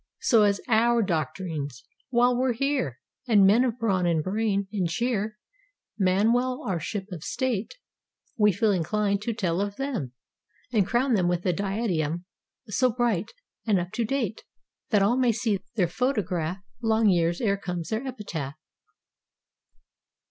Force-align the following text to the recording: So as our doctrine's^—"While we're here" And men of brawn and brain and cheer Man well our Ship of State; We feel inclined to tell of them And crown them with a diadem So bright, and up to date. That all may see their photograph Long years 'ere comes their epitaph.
So 0.21 0.41
as 0.41 0.59
our 0.67 1.03
doctrine's^—"While 1.03 2.35
we're 2.35 2.53
here" 2.53 2.97
And 3.27 3.45
men 3.45 3.63
of 3.63 3.77
brawn 3.77 4.07
and 4.07 4.23
brain 4.23 4.67
and 4.73 4.89
cheer 4.89 5.37
Man 5.95 6.33
well 6.33 6.63
our 6.65 6.79
Ship 6.79 7.05
of 7.11 7.23
State; 7.23 7.75
We 8.35 8.51
feel 8.51 8.71
inclined 8.71 9.21
to 9.21 9.33
tell 9.35 9.61
of 9.61 9.75
them 9.75 10.13
And 10.73 10.87
crown 10.87 11.13
them 11.13 11.27
with 11.27 11.45
a 11.45 11.53
diadem 11.53 12.25
So 12.69 12.91
bright, 12.91 13.29
and 13.67 13.77
up 13.79 13.91
to 13.91 14.03
date. 14.03 14.41
That 14.89 15.03
all 15.03 15.17
may 15.17 15.31
see 15.31 15.59
their 15.75 15.87
photograph 15.87 16.57
Long 16.81 17.07
years 17.07 17.39
'ere 17.39 17.57
comes 17.57 17.89
their 17.89 18.03
epitaph. 18.07 18.55